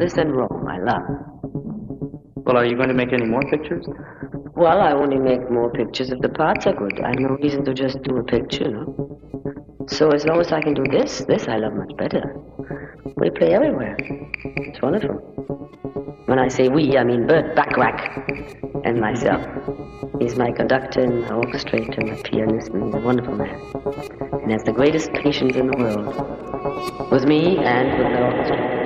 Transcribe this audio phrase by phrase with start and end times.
[0.00, 1.02] This and Rome, I love.
[2.36, 3.84] Well, are you going to make any more pictures?
[4.56, 6.98] Well, I only make more pictures if the parts are good.
[7.00, 9.20] I have no reason to just do a picture, know.
[9.88, 12.34] So as long as I can do this, this I love much better.
[13.18, 13.94] We play everywhere.
[14.00, 15.16] It's wonderful.
[16.24, 18.00] When I say we, I mean Burt Bacharach
[18.86, 19.46] and myself.
[20.18, 23.60] He's my conductor and my orchestrator, my pianist, and he's a wonderful man.
[24.44, 27.12] And has the greatest patience in the world.
[27.12, 28.79] With me and with the orchestra.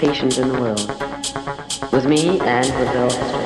[0.00, 0.88] Patience in the world.
[1.92, 3.39] With me and with the